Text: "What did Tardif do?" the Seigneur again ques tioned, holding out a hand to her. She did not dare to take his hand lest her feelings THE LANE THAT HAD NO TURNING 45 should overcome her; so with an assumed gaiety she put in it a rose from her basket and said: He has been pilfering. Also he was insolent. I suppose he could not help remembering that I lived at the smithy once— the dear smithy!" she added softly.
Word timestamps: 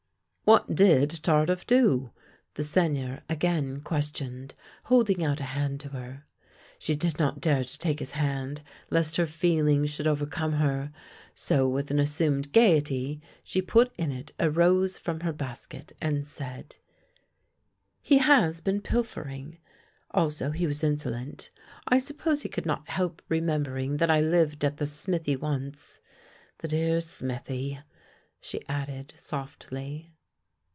"What 0.43 0.75
did 0.75 1.23
Tardif 1.23 1.65
do?" 1.65 2.11
the 2.55 2.61
Seigneur 2.63 3.21
again 3.29 3.79
ques 3.79 4.11
tioned, 4.11 4.51
holding 4.83 5.23
out 5.23 5.39
a 5.39 5.45
hand 5.45 5.79
to 5.79 5.89
her. 5.89 6.25
She 6.77 6.93
did 6.93 7.17
not 7.17 7.39
dare 7.39 7.63
to 7.63 7.79
take 7.79 7.99
his 7.99 8.11
hand 8.11 8.61
lest 8.89 9.15
her 9.15 9.25
feelings 9.25 9.95
THE 9.95 10.03
LANE 10.03 10.13
THAT 10.15 10.19
HAD 10.19 10.25
NO 10.25 10.25
TURNING 10.25 10.51
45 10.51 10.59
should 10.59 10.65
overcome 10.65 10.67
her; 10.67 10.91
so 11.33 11.69
with 11.69 11.89
an 11.89 11.99
assumed 12.01 12.51
gaiety 12.51 13.21
she 13.45 13.61
put 13.61 13.93
in 13.97 14.11
it 14.11 14.33
a 14.39 14.49
rose 14.51 14.97
from 14.97 15.21
her 15.21 15.31
basket 15.31 15.93
and 16.01 16.27
said: 16.27 16.75
He 18.01 18.17
has 18.17 18.59
been 18.59 18.81
pilfering. 18.81 19.57
Also 20.09 20.51
he 20.51 20.67
was 20.67 20.83
insolent. 20.83 21.49
I 21.87 21.97
suppose 21.97 22.41
he 22.41 22.49
could 22.49 22.65
not 22.65 22.89
help 22.89 23.21
remembering 23.29 23.95
that 23.97 24.11
I 24.11 24.19
lived 24.19 24.65
at 24.65 24.75
the 24.75 24.85
smithy 24.85 25.37
once— 25.37 26.01
the 26.59 26.67
dear 26.67 26.99
smithy!" 26.99 27.79
she 28.41 28.67
added 28.67 29.13
softly. 29.15 30.11